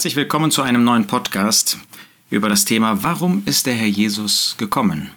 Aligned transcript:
Herzlich 0.00 0.16
willkommen 0.16 0.50
zu 0.50 0.62
einem 0.62 0.82
neuen 0.82 1.06
Podcast 1.06 1.76
über 2.30 2.48
das 2.48 2.64
Thema 2.64 3.02
Warum 3.02 3.42
ist 3.44 3.66
der 3.66 3.74
Herr 3.74 3.86
Jesus 3.86 4.54
gekommen? 4.56 5.10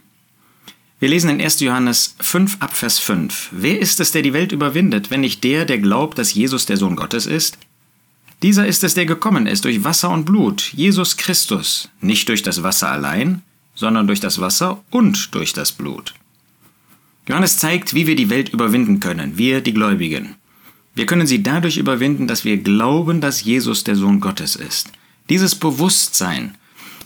Wir 1.00 1.08
lesen 1.08 1.29
in 1.29 1.40
1. 1.40 1.62
Johannes 1.62 2.17
5 2.19 2.58
ab 2.59 2.75
Vers 2.75 3.00
5. 3.00 3.48
Wer 3.54 3.80
ist 3.80 4.01
es, 4.01 4.11
der 4.11 4.24
die 4.24 4.33
Welt 4.33 4.51
überwindet, 4.51 5.09
wenn 5.09 5.22
nicht 5.22 5.42
der, 5.46 5.64
der 5.64 5.77
glaubt, 5.77 6.17
dass 6.17 6.33
Jesus 6.33 6.66
der 6.66 6.75
Sohn 6.75 6.98
Gottes 6.98 7.27
ist? 7.27 7.58
Dieser 8.41 8.68
ist 8.68 8.84
es, 8.84 8.93
der 8.93 9.05
gekommen 9.05 9.48
ist 9.48 9.64
durch 9.64 9.86
Wasser 9.86 10.09
und 10.09 10.25
Blut, 10.25 10.73
Jesus 10.73 11.15
Christus, 11.15 11.88
nicht 12.02 12.27
durch 12.27 12.41
das 12.41 12.61
Wasser 12.61 12.89
allein, 12.89 13.41
sondern 13.75 14.05
durch 14.05 14.20
das 14.20 14.41
Wasser 14.41 14.84
und 14.89 15.34
durch 15.34 15.54
das 15.54 15.71
Blut. 15.71 16.13
Johannes 17.29 17.57
zeigt, 17.57 17.93
wie 17.93 18.05
wir 18.05 18.18
die 18.18 18.29
Welt 18.29 18.50
überwinden 18.50 19.00
können, 19.00 19.38
wir 19.38 19.61
die 19.61 19.73
Gläubigen. 19.73 20.36
Wir 20.96 21.05
können 21.05 21.25
sie 21.25 21.41
dadurch 21.41 21.78
überwinden, 21.78 22.28
dass 22.28 22.46
wir 22.46 22.57
glauben, 22.57 23.20
dass 23.20 23.43
Jesus 23.43 23.84
der 23.84 23.96
Sohn 23.96 24.20
Gottes 24.20 24.55
ist. 24.55 24.92
Dieses 25.30 25.55
Bewusstsein, 25.55 26.56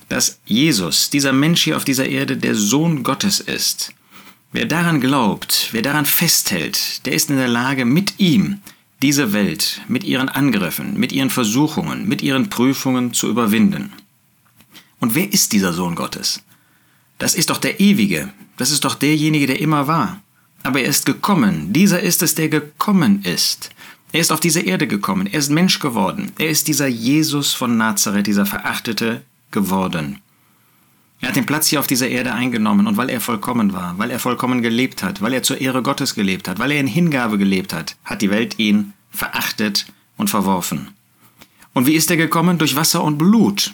dass 0.09 0.39
Jesus, 0.45 1.09
dieser 1.09 1.33
Mensch 1.33 1.63
hier 1.63 1.77
auf 1.77 1.85
dieser 1.85 2.07
Erde, 2.07 2.37
der 2.37 2.55
Sohn 2.55 3.03
Gottes 3.03 3.39
ist. 3.39 3.93
Wer 4.51 4.65
daran 4.65 5.01
glaubt, 5.01 5.69
wer 5.71 5.81
daran 5.81 6.05
festhält, 6.05 7.05
der 7.05 7.13
ist 7.13 7.29
in 7.29 7.37
der 7.37 7.47
Lage, 7.47 7.85
mit 7.85 8.19
ihm 8.19 8.61
diese 9.01 9.31
Welt, 9.33 9.81
mit 9.87 10.03
ihren 10.03 10.29
Angriffen, 10.29 10.97
mit 10.99 11.11
ihren 11.11 11.29
Versuchungen, 11.29 12.07
mit 12.07 12.21
ihren 12.21 12.49
Prüfungen 12.49 13.13
zu 13.13 13.29
überwinden. 13.29 13.93
Und 14.99 15.15
wer 15.15 15.31
ist 15.31 15.53
dieser 15.53 15.73
Sohn 15.73 15.95
Gottes? 15.95 16.41
Das 17.19 17.35
ist 17.35 17.49
doch 17.49 17.57
der 17.57 17.79
Ewige, 17.79 18.33
das 18.57 18.71
ist 18.71 18.85
doch 18.85 18.95
derjenige, 18.95 19.47
der 19.47 19.59
immer 19.59 19.87
war. 19.87 20.21
Aber 20.67 20.81
er 20.81 20.89
ist 20.89 21.05
gekommen, 21.05 21.71
dieser 21.71 22.01
ist 22.01 22.21
es, 22.21 22.35
der 22.35 22.49
gekommen 22.49 23.23
ist. 23.23 23.69
Er 24.11 24.19
ist 24.19 24.33
auf 24.33 24.41
diese 24.41 24.59
Erde 24.59 24.85
gekommen, 24.85 25.25
er 25.25 25.39
ist 25.39 25.49
Mensch 25.49 25.79
geworden, 25.79 26.33
er 26.37 26.49
ist 26.49 26.67
dieser 26.67 26.87
Jesus 26.87 27.53
von 27.53 27.77
Nazareth, 27.77 28.27
dieser 28.27 28.45
Verachtete 28.45 29.21
geworden. 29.51 30.19
Er 31.21 31.29
hat 31.29 31.37
den 31.37 31.45
Platz 31.45 31.67
hier 31.67 31.79
auf 31.79 31.87
dieser 31.87 32.09
Erde 32.09 32.33
eingenommen 32.33 32.85
und 32.85 32.97
weil 32.97 33.09
er 33.09 33.21
vollkommen 33.21 33.71
war, 33.71 33.97
weil 33.97 34.11
er 34.11 34.19
vollkommen 34.19 34.61
gelebt 34.61 35.03
hat, 35.03 35.21
weil 35.21 35.31
er 35.31 35.41
zur 35.41 35.61
Ehre 35.61 35.81
Gottes 35.81 36.15
gelebt 36.15 36.49
hat, 36.49 36.59
weil 36.59 36.71
er 36.71 36.81
in 36.81 36.87
Hingabe 36.87 37.37
gelebt 37.37 37.71
hat, 37.71 37.95
hat 38.03 38.21
die 38.21 38.29
Welt 38.29 38.59
ihn 38.59 38.91
verachtet 39.09 39.85
und 40.17 40.29
verworfen. 40.29 40.89
Und 41.71 41.87
wie 41.87 41.95
ist 41.95 42.11
er 42.11 42.17
gekommen? 42.17 42.57
Durch 42.57 42.75
Wasser 42.75 43.05
und 43.05 43.17
Blut. 43.17 43.73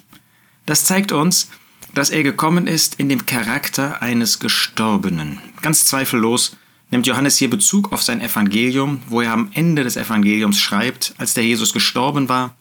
Das 0.67 0.85
zeigt 0.85 1.11
uns, 1.11 1.49
dass 1.95 2.11
er 2.11 2.21
gekommen 2.21 2.67
ist 2.67 2.99
in 2.99 3.09
dem 3.09 3.25
Charakter 3.25 4.03
eines 4.03 4.37
Gestorbenen. 4.37 5.39
Ganz 5.63 5.87
zweifellos 5.87 6.55
nimmt 6.93 7.07
Johannes 7.07 7.37
hier 7.37 7.49
Bezug 7.49 7.91
auf 7.91 8.03
sein 8.03 8.21
Evangelium, 8.21 9.01
wo 9.07 9.21
er 9.21 9.33
am 9.33 9.49
Ende 9.53 9.83
des 9.83 9.97
Evangeliums 9.97 10.59
schreibt, 10.59 11.15
als 11.17 11.33
der 11.33 11.43
Jesus 11.43 11.73
gestorben 11.73 12.29
war 12.29 12.55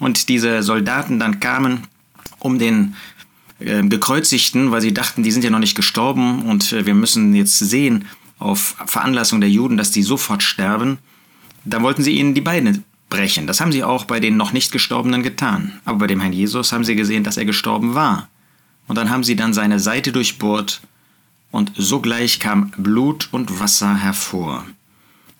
und 0.00 0.28
diese 0.28 0.64
Soldaten 0.64 1.20
dann 1.20 1.38
kamen, 1.38 1.86
um 2.40 2.58
den 2.58 2.96
äh, 3.60 3.84
Gekreuzigten, 3.84 4.72
weil 4.72 4.80
sie 4.80 4.92
dachten, 4.92 5.22
die 5.22 5.30
sind 5.30 5.44
ja 5.44 5.50
noch 5.50 5.60
nicht 5.60 5.76
gestorben 5.76 6.42
und 6.42 6.72
äh, 6.72 6.84
wir 6.84 6.94
müssen 6.94 7.32
jetzt 7.34 7.60
sehen 7.60 8.06
auf 8.40 8.74
Veranlassung 8.86 9.40
der 9.40 9.50
Juden, 9.50 9.76
dass 9.76 9.92
die 9.92 10.02
sofort 10.02 10.42
sterben, 10.42 10.98
da 11.64 11.80
wollten 11.80 12.02
sie 12.02 12.18
ihnen 12.18 12.34
die 12.34 12.40
Beine 12.40 12.82
brechen. 13.08 13.46
Das 13.46 13.60
haben 13.60 13.72
sie 13.72 13.84
auch 13.84 14.04
bei 14.04 14.18
den 14.18 14.36
noch 14.36 14.52
nicht 14.52 14.72
Gestorbenen 14.72 15.22
getan. 15.22 15.80
Aber 15.84 15.98
bei 15.98 16.06
dem 16.08 16.20
Herrn 16.20 16.32
Jesus 16.32 16.72
haben 16.72 16.84
sie 16.84 16.96
gesehen, 16.96 17.22
dass 17.22 17.36
er 17.36 17.44
gestorben 17.44 17.94
war. 17.94 18.28
Und 18.88 18.96
dann 18.96 19.10
haben 19.10 19.24
sie 19.24 19.36
dann 19.36 19.54
seine 19.54 19.78
Seite 19.78 20.10
durchbohrt 20.10 20.80
und 21.56 21.72
sogleich 21.74 22.38
kam 22.38 22.70
Blut 22.76 23.30
und 23.32 23.60
Wasser 23.60 23.96
hervor. 23.96 24.66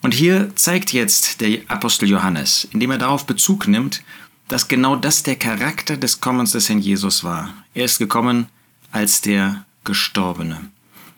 Und 0.01 0.15
hier 0.15 0.55
zeigt 0.55 0.91
jetzt 0.91 1.41
der 1.41 1.59
Apostel 1.67 2.09
Johannes, 2.09 2.67
indem 2.71 2.89
er 2.89 2.97
darauf 2.97 3.27
Bezug 3.27 3.67
nimmt, 3.67 4.01
dass 4.47 4.67
genau 4.67 4.95
das 4.95 5.21
der 5.21 5.35
Charakter 5.35 5.95
des 5.95 6.19
Kommens 6.19 6.53
des 6.53 6.69
Herrn 6.69 6.79
Jesus 6.79 7.23
war. 7.23 7.53
Er 7.75 7.85
ist 7.85 7.99
gekommen 7.99 8.47
als 8.91 9.21
der 9.21 9.63
Gestorbene. 9.83 10.71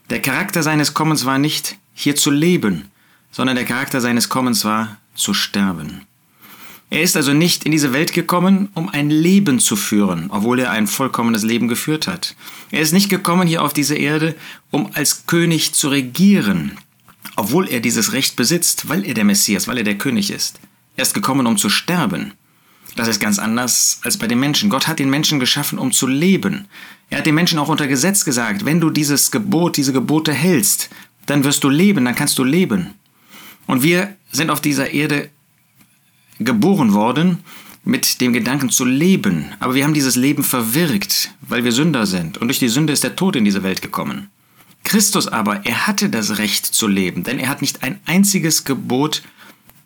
Der 0.09 0.21
Charakter 0.21 0.63
seines 0.63 0.93
Kommens 0.93 1.23
war 1.23 1.37
nicht 1.37 1.77
hier 1.93 2.17
zu 2.17 2.29
leben, 2.29 2.91
sondern 3.31 3.55
der 3.55 3.65
Charakter 3.65 4.01
seines 4.01 4.27
Kommens 4.27 4.65
war 4.65 4.97
zu 5.15 5.33
sterben. 5.33 6.01
Er 6.91 7.03
ist 7.03 7.15
also 7.15 7.33
nicht 7.33 7.65
in 7.65 7.71
diese 7.71 7.93
Welt 7.93 8.13
gekommen, 8.13 8.69
um 8.73 8.89
ein 8.89 9.11
Leben 9.11 9.59
zu 9.59 9.75
führen, 9.75 10.31
obwohl 10.31 10.59
er 10.59 10.71
ein 10.71 10.87
vollkommenes 10.87 11.43
Leben 11.43 11.67
geführt 11.67 12.07
hat. 12.07 12.35
Er 12.71 12.81
ist 12.81 12.93
nicht 12.93 13.09
gekommen 13.09 13.47
hier 13.47 13.63
auf 13.63 13.73
diese 13.73 13.95
Erde, 13.95 14.35
um 14.71 14.89
als 14.93 15.27
König 15.27 15.73
zu 15.73 15.89
regieren, 15.89 16.77
obwohl 17.35 17.69
er 17.69 17.79
dieses 17.79 18.13
Recht 18.13 18.35
besitzt, 18.35 18.89
weil 18.89 19.05
er 19.05 19.13
der 19.13 19.23
Messias, 19.23 19.67
weil 19.67 19.77
er 19.77 19.83
der 19.83 19.99
König 19.99 20.31
ist. 20.31 20.59
Er 20.95 21.03
ist 21.03 21.13
gekommen, 21.13 21.45
um 21.45 21.57
zu 21.57 21.69
sterben. 21.69 22.33
Das 22.95 23.07
ist 23.07 23.19
ganz 23.19 23.37
anders 23.37 23.99
als 24.03 24.17
bei 24.17 24.27
den 24.27 24.39
Menschen. 24.39 24.71
Gott 24.71 24.87
hat 24.87 24.97
den 24.97 25.11
Menschen 25.11 25.39
geschaffen, 25.39 25.77
um 25.77 25.91
zu 25.91 26.07
leben. 26.07 26.65
Er 27.11 27.19
hat 27.19 27.27
den 27.27 27.35
Menschen 27.35 27.59
auch 27.59 27.69
unter 27.69 27.87
Gesetz 27.87 28.25
gesagt, 28.25 28.65
wenn 28.65 28.81
du 28.81 28.89
dieses 28.89 29.29
Gebot, 29.29 29.77
diese 29.77 29.93
Gebote 29.93 30.33
hältst, 30.33 30.89
dann 31.27 31.43
wirst 31.43 31.63
du 31.63 31.69
leben, 31.69 32.05
dann 32.05 32.15
kannst 32.15 32.39
du 32.39 32.43
leben. 32.43 32.95
Und 33.67 33.83
wir 33.83 34.15
sind 34.31 34.49
auf 34.49 34.59
dieser 34.59 34.91
Erde 34.91 35.29
geboren 36.39 36.93
worden 36.93 37.39
mit 37.83 38.21
dem 38.21 38.33
Gedanken 38.33 38.69
zu 38.69 38.85
leben, 38.85 39.45
aber 39.59 39.75
wir 39.75 39.83
haben 39.83 39.93
dieses 39.93 40.15
Leben 40.15 40.43
verwirkt, 40.43 41.31
weil 41.41 41.63
wir 41.63 41.71
Sünder 41.71 42.05
sind 42.05 42.37
und 42.37 42.47
durch 42.47 42.59
die 42.59 42.69
Sünde 42.69 42.93
ist 42.93 43.03
der 43.03 43.15
Tod 43.15 43.35
in 43.35 43.45
diese 43.45 43.63
Welt 43.63 43.81
gekommen. 43.81 44.29
Christus 44.83 45.27
aber, 45.27 45.65
er 45.65 45.87
hatte 45.87 46.09
das 46.09 46.37
Recht 46.37 46.65
zu 46.65 46.87
leben, 46.87 47.23
denn 47.23 47.39
er 47.39 47.49
hat 47.49 47.61
nicht 47.61 47.83
ein 47.83 47.99
einziges 48.05 48.63
Gebot 48.63 49.23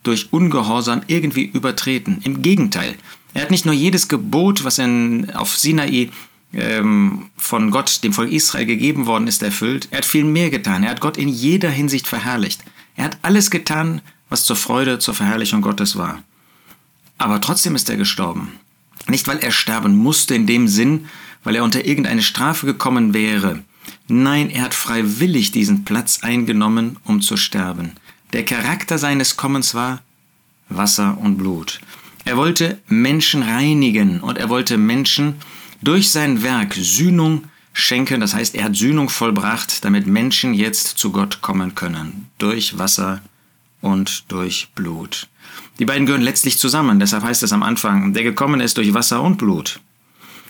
durch 0.03 0.31
Ungehorsam 0.31 1.01
irgendwie 1.07 1.45
übertreten. 1.45 2.19
Im 2.23 2.41
Gegenteil, 2.41 2.95
er 3.33 3.43
hat 3.43 3.51
nicht 3.51 3.65
nur 3.65 3.73
jedes 3.73 4.07
Gebot, 4.07 4.63
was 4.63 4.77
in, 4.77 5.31
auf 5.31 5.57
Sinai 5.57 6.09
ähm, 6.53 7.29
von 7.37 7.71
Gott, 7.71 8.03
dem 8.03 8.13
Volk 8.13 8.31
Israel 8.31 8.65
gegeben 8.65 9.05
worden 9.05 9.27
ist, 9.27 9.41
erfüllt, 9.41 9.87
er 9.91 9.99
hat 9.99 10.05
viel 10.05 10.23
mehr 10.23 10.49
getan. 10.49 10.83
Er 10.83 10.91
hat 10.91 11.01
Gott 11.01 11.17
in 11.17 11.29
jeder 11.29 11.69
Hinsicht 11.69 12.07
verherrlicht. 12.07 12.63
Er 12.95 13.05
hat 13.05 13.17
alles 13.23 13.49
getan, 13.49 14.01
was 14.29 14.45
zur 14.45 14.55
Freude, 14.55 14.99
zur 14.99 15.15
Verherrlichung 15.15 15.61
Gottes 15.61 15.97
war. 15.97 16.23
Aber 17.17 17.41
trotzdem 17.41 17.75
ist 17.75 17.89
er 17.89 17.97
gestorben. 17.97 18.59
Nicht, 19.07 19.27
weil 19.27 19.39
er 19.39 19.51
sterben 19.51 19.95
musste 19.95 20.35
in 20.35 20.47
dem 20.47 20.67
Sinn, 20.67 21.07
weil 21.43 21.55
er 21.55 21.63
unter 21.63 21.85
irgendeine 21.85 22.23
Strafe 22.23 22.65
gekommen 22.65 23.13
wäre. 23.13 23.63
Nein, 24.07 24.49
er 24.49 24.63
hat 24.63 24.73
freiwillig 24.73 25.51
diesen 25.51 25.83
Platz 25.83 26.19
eingenommen, 26.21 26.97
um 27.03 27.21
zu 27.21 27.37
sterben. 27.37 27.93
Der 28.33 28.45
Charakter 28.45 28.97
seines 28.97 29.37
Kommens 29.37 29.75
war 29.75 30.01
Wasser 30.69 31.17
und 31.19 31.37
Blut. 31.37 31.81
Er 32.25 32.37
wollte 32.37 32.79
Menschen 32.87 33.43
reinigen 33.43 34.21
und 34.21 34.37
er 34.37 34.49
wollte 34.49 34.77
Menschen 34.77 35.35
durch 35.81 36.09
sein 36.09 36.41
Werk 36.41 36.73
Sühnung 36.73 37.43
schenken. 37.73 38.21
Das 38.21 38.33
heißt, 38.33 38.55
er 38.55 38.65
hat 38.65 38.75
Sühnung 38.75 39.09
vollbracht, 39.09 39.83
damit 39.83 40.07
Menschen 40.07 40.53
jetzt 40.53 40.87
zu 40.97 41.11
Gott 41.11 41.41
kommen 41.41 41.75
können. 41.75 42.29
Durch 42.37 42.77
Wasser 42.77 43.21
und 43.83 44.31
durch 44.31 44.69
Blut. 44.75 45.27
Die 45.79 45.85
beiden 45.85 46.05
gehören 46.05 46.21
letztlich 46.21 46.57
zusammen, 46.57 46.99
deshalb 46.99 47.23
heißt 47.23 47.43
es 47.43 47.53
am 47.53 47.63
Anfang, 47.63 48.13
der 48.13 48.23
gekommen 48.23 48.61
ist 48.61 48.77
durch 48.77 48.93
Wasser 48.93 49.21
und 49.21 49.37
Blut. 49.37 49.79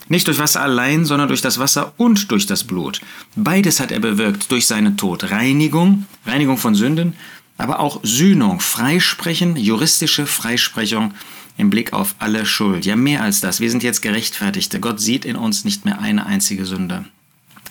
Nicht 0.09 0.27
durch 0.27 0.39
Wasser 0.39 0.61
allein, 0.61 1.05
sondern 1.05 1.29
durch 1.29 1.41
das 1.41 1.59
Wasser 1.59 1.93
und 1.97 2.29
durch 2.31 2.45
das 2.45 2.63
Blut. 2.63 3.01
Beides 3.35 3.79
hat 3.79 3.91
er 3.91 3.99
bewirkt 3.99 4.51
durch 4.51 4.67
seinen 4.67 4.97
Tod. 4.97 5.31
Reinigung, 5.31 6.05
Reinigung 6.25 6.57
von 6.57 6.75
Sünden, 6.75 7.15
aber 7.57 7.79
auch 7.79 8.01
Sühnung, 8.03 8.59
Freisprechen, 8.59 9.55
juristische 9.55 10.25
Freisprechung 10.25 11.13
im 11.57 11.69
Blick 11.69 11.93
auf 11.93 12.15
alle 12.19 12.45
Schuld. 12.45 12.85
Ja, 12.85 12.95
mehr 12.95 13.23
als 13.23 13.39
das. 13.39 13.59
Wir 13.59 13.69
sind 13.69 13.83
jetzt 13.83 14.01
Gerechtfertigte. 14.01 14.79
Gott 14.79 14.99
sieht 14.99 15.23
in 15.23 15.35
uns 15.35 15.63
nicht 15.63 15.85
mehr 15.85 15.99
eine 15.99 16.25
einzige 16.25 16.65
Sünde. 16.65 17.05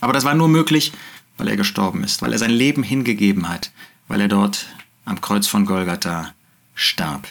Aber 0.01 0.13
das 0.13 0.25
war 0.25 0.35
nur 0.35 0.49
möglich, 0.49 0.93
weil 1.37 1.49
er 1.49 1.57
gestorben 1.57 2.03
ist, 2.05 2.23
weil 2.23 2.33
er 2.33 2.39
sein 2.39 2.51
Leben 2.51 2.83
hingegeben 2.83 3.49
hat, 3.49 3.73
weil 4.09 4.21
er 4.21 4.29
dort 4.29 4.67
am 5.05 5.21
Kreuz 5.21 5.47
von 5.47 5.65
Golgatha 5.65 6.35
starb. 6.75 7.29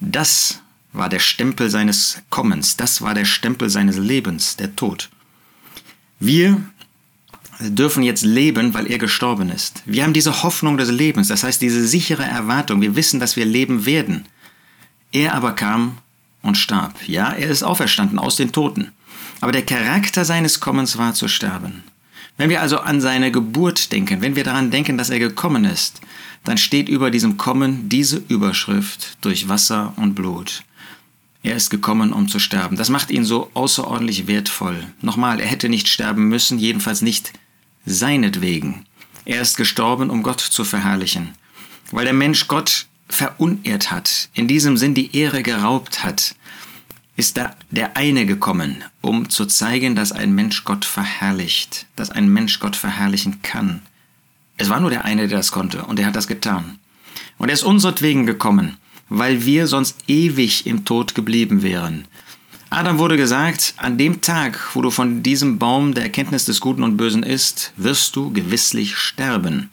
Das 0.00 0.60
war 0.92 1.08
der 1.08 1.18
Stempel 1.18 1.70
seines 1.70 2.22
Kommens, 2.30 2.76
das 2.76 3.02
war 3.02 3.14
der 3.14 3.24
Stempel 3.24 3.68
seines 3.68 3.96
Lebens, 3.96 4.56
der 4.56 4.76
Tod. 4.76 5.10
Wir 6.20 6.62
dürfen 7.60 8.02
jetzt 8.02 8.24
leben, 8.24 8.74
weil 8.74 8.90
er 8.90 8.98
gestorben 8.98 9.50
ist. 9.50 9.82
Wir 9.86 10.04
haben 10.04 10.12
diese 10.12 10.42
Hoffnung 10.42 10.76
des 10.76 10.90
Lebens, 10.90 11.28
das 11.28 11.44
heißt 11.44 11.62
diese 11.62 11.86
sichere 11.86 12.24
Erwartung. 12.24 12.80
Wir 12.80 12.96
wissen, 12.96 13.20
dass 13.20 13.36
wir 13.36 13.44
leben 13.44 13.86
werden. 13.86 14.26
Er 15.12 15.34
aber 15.34 15.52
kam 15.52 15.98
und 16.42 16.56
starb. 16.56 16.94
Ja, 17.06 17.30
er 17.30 17.48
ist 17.48 17.62
auferstanden 17.62 18.18
aus 18.18 18.36
den 18.36 18.52
Toten. 18.52 18.92
Aber 19.40 19.52
der 19.52 19.64
Charakter 19.64 20.24
seines 20.24 20.60
Kommens 20.60 20.98
war 20.98 21.14
zu 21.14 21.28
sterben. 21.28 21.84
Wenn 22.36 22.50
wir 22.50 22.60
also 22.60 22.78
an 22.78 23.00
seine 23.00 23.30
Geburt 23.30 23.92
denken, 23.92 24.20
wenn 24.20 24.34
wir 24.34 24.44
daran 24.44 24.70
denken, 24.70 24.98
dass 24.98 25.10
er 25.10 25.20
gekommen 25.20 25.64
ist, 25.64 26.00
dann 26.42 26.58
steht 26.58 26.88
über 26.88 27.10
diesem 27.10 27.36
Kommen 27.36 27.88
diese 27.88 28.22
Überschrift 28.28 29.16
durch 29.20 29.48
Wasser 29.48 29.94
und 29.96 30.14
Blut. 30.14 30.64
Er 31.42 31.56
ist 31.56 31.70
gekommen, 31.70 32.12
um 32.12 32.26
zu 32.26 32.38
sterben. 32.38 32.76
Das 32.76 32.88
macht 32.88 33.10
ihn 33.10 33.24
so 33.24 33.50
außerordentlich 33.54 34.26
wertvoll. 34.26 34.86
Nochmal, 35.00 35.40
er 35.40 35.46
hätte 35.46 35.68
nicht 35.68 35.88
sterben 35.88 36.28
müssen, 36.28 36.58
jedenfalls 36.58 37.02
nicht 37.02 37.32
seinetwegen. 37.84 38.86
Er 39.26 39.40
ist 39.40 39.56
gestorben, 39.56 40.10
um 40.10 40.22
Gott 40.22 40.40
zu 40.40 40.64
verherrlichen. 40.64 41.34
Weil 41.92 42.04
der 42.04 42.14
Mensch 42.14 42.48
Gott 42.48 42.86
verunehrt 43.08 43.90
hat, 43.90 44.28
in 44.32 44.48
diesem 44.48 44.76
Sinn 44.76 44.94
die 44.94 45.14
Ehre 45.16 45.42
geraubt 45.42 46.02
hat, 46.02 46.34
ist 47.16 47.36
da 47.36 47.54
der 47.70 47.96
eine 47.96 48.26
gekommen, 48.26 48.82
um 49.00 49.28
zu 49.30 49.46
zeigen, 49.46 49.94
dass 49.94 50.12
ein 50.12 50.34
Mensch 50.34 50.64
Gott 50.64 50.84
verherrlicht, 50.84 51.86
dass 51.96 52.10
ein 52.10 52.28
Mensch 52.28 52.58
Gott 52.58 52.76
verherrlichen 52.76 53.42
kann. 53.42 53.82
Es 54.56 54.68
war 54.68 54.80
nur 54.80 54.90
der 54.90 55.04
eine, 55.04 55.28
der 55.28 55.38
das 55.38 55.52
konnte, 55.52 55.84
und 55.84 55.98
er 55.98 56.06
hat 56.06 56.16
das 56.16 56.26
getan. 56.26 56.78
Und 57.38 57.48
er 57.48 57.54
ist 57.54 57.62
unseretwegen 57.62 58.26
gekommen, 58.26 58.76
weil 59.08 59.44
wir 59.44 59.66
sonst 59.66 59.98
ewig 60.08 60.66
im 60.66 60.84
Tod 60.84 61.14
geblieben 61.14 61.62
wären. 61.62 62.06
Adam 62.70 62.98
wurde 62.98 63.16
gesagt, 63.16 63.74
an 63.76 63.98
dem 63.98 64.20
Tag, 64.20 64.74
wo 64.74 64.82
du 64.82 64.90
von 64.90 65.22
diesem 65.22 65.58
Baum 65.58 65.94
der 65.94 66.04
Erkenntnis 66.04 66.44
des 66.44 66.60
Guten 66.60 66.82
und 66.82 66.96
Bösen 66.96 67.22
isst, 67.22 67.72
wirst 67.76 68.16
du 68.16 68.32
gewisslich 68.32 68.96
sterben. 68.96 69.70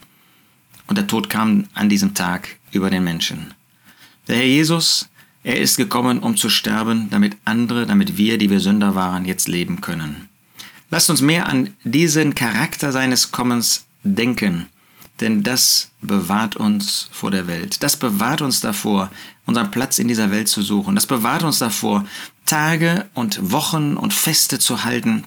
Und 0.86 0.98
der 0.98 1.08
Tod 1.08 1.30
kam 1.30 1.66
an 1.74 1.90
diesem 1.90 2.14
Tag 2.14 2.58
über 2.72 2.92
den 2.92 3.04
Menschen. 3.04 3.54
Der 4.28 4.36
Herr 4.36 4.46
Jesus, 4.46 5.10
er 5.44 5.60
ist 5.60 5.78
gekommen, 5.78 6.20
um 6.20 6.38
zu 6.38 6.50
sterben, 6.50 7.10
damit 7.10 7.38
andere, 7.46 7.86
damit 7.86 8.18
wir, 8.18 8.38
die 8.38 8.50
wir 8.50 8.60
Sünder 8.60 8.96
waren, 8.96 9.26
jetzt 9.26 9.48
leben 9.48 9.82
können. 9.82 10.30
Lasst 10.90 11.10
uns 11.10 11.22
mehr 11.22 11.48
an 11.48 11.74
diesen 11.84 12.36
Charakter 12.36 12.92
seines 12.92 13.32
Kommens 13.32 13.86
denken 14.04 14.68
denn 15.22 15.44
das 15.44 15.92
bewahrt 16.02 16.56
uns 16.56 17.08
vor 17.12 17.32
der 17.32 17.48
Welt. 17.48 17.82
Das 17.84 17.96
bewahrt 17.96 18.42
uns 18.42 18.60
davor, 18.60 19.12
unseren 19.46 19.72
Platz 19.72 20.00
in 20.00 20.08
dieser 20.08 20.32
Welt 20.32 20.50
zu 20.50 20.62
suchen. 20.62 20.96
Das 20.96 21.06
bewahrt 21.06 21.44
uns 21.44 21.60
davor, 21.60 22.06
Tage 22.46 23.08
und 23.14 23.52
Wochen 23.52 23.96
und 23.96 24.14
Feste 24.14 24.60
zu 24.60 24.84
halten. 24.84 25.24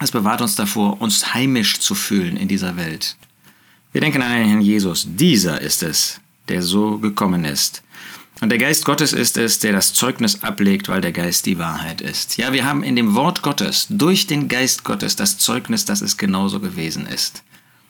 Das 0.00 0.10
bewahrt 0.10 0.42
uns 0.42 0.54
davor, 0.54 1.00
uns 1.00 1.34
heimisch 1.34 1.80
zu 1.80 1.94
fühlen 1.94 2.36
in 2.36 2.46
dieser 2.46 2.76
Welt. 2.76 3.16
Wir 3.92 4.02
denken 4.02 4.22
an 4.22 4.32
den 4.32 4.48
Herrn 4.48 4.60
Jesus. 4.60 5.06
Dieser 5.08 5.60
ist 5.60 5.82
es, 5.82 6.20
der 6.48 6.62
so 6.62 6.98
gekommen 6.98 7.44
ist. 7.44 7.82
Und 8.40 8.50
der 8.50 8.58
Geist 8.58 8.84
Gottes 8.84 9.12
ist 9.12 9.36
es, 9.36 9.58
der 9.58 9.72
das 9.72 9.92
Zeugnis 9.94 10.42
ablegt, 10.42 10.88
weil 10.88 11.00
der 11.00 11.12
Geist 11.12 11.46
die 11.46 11.58
Wahrheit 11.58 12.00
ist. 12.00 12.36
Ja, 12.36 12.52
wir 12.52 12.64
haben 12.64 12.82
in 12.82 12.96
dem 12.96 13.14
Wort 13.14 13.42
Gottes, 13.42 13.86
durch 13.90 14.26
den 14.26 14.48
Geist 14.48 14.84
Gottes, 14.84 15.16
das 15.16 15.38
Zeugnis, 15.38 15.84
dass 15.84 16.00
es 16.00 16.16
genauso 16.16 16.60
gewesen 16.60 17.06
ist. 17.06 17.42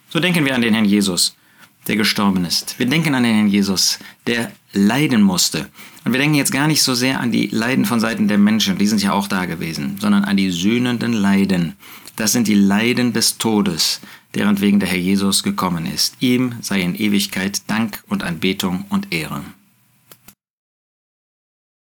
So 0.09 0.21
denken 0.21 0.45
wir 0.45 0.55
an 0.55 0.63
den 0.63 0.75
Herrn 0.75 0.87
Jesus 0.87 1.35
der 1.89 1.97
gestorben 1.97 2.45
ist. 2.45 2.79
Wir 2.79 2.87
denken 2.87 3.15
an 3.15 3.23
den 3.23 3.35
Herrn 3.35 3.49
Jesus, 3.49 3.99
der 4.27 4.53
leiden 4.73 5.23
musste. 5.23 5.69
Und 6.05 6.13
wir 6.13 6.21
denken 6.21 6.37
jetzt 6.37 6.53
gar 6.53 6.67
nicht 6.67 6.83
so 6.83 6.95
sehr 6.95 7.21
an 7.21 7.33
die 7.33 7.49
Leiden 7.49 7.85
von 7.85 8.01
Seiten 8.01 8.29
der 8.29 8.39
Menschen, 8.39 8.79
die 8.79 8.87
sind 8.87 9.03
ja 9.03 9.13
auch 9.13 9.27
da 9.27 9.47
gewesen, 9.47 9.97
sondern 10.01 10.25
an 10.25 10.37
die 10.37 10.51
sühnenden 10.51 11.13
Leiden. 11.13 11.75
Das 12.17 12.33
sind 12.33 12.47
die 12.47 12.55
Leiden 12.55 13.13
des 13.13 13.39
Todes, 13.39 14.01
deren 14.35 14.61
wegen 14.61 14.81
der 14.81 14.89
Herr 14.89 14.99
Jesus 14.99 15.43
gekommen 15.43 15.87
ist. 15.87 16.15
Ihm 16.21 16.57
sei 16.61 16.81
in 16.81 16.95
Ewigkeit 16.95 17.63
Dank 17.69 18.03
und 18.09 18.23
Anbetung 18.23 18.85
und 18.91 19.13
Ehre. 19.13 19.43